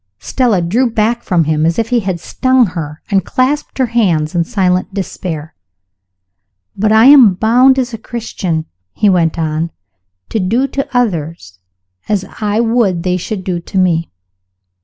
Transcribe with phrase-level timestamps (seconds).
[0.17, 4.33] Stella drew back from him, as if he had stung her, and clasped her hands
[4.33, 5.53] in silent despair.
[6.75, 9.69] "But I am bound as a Christian," he went on,
[10.29, 11.59] "to do to others
[12.09, 14.09] as I would they should do to me."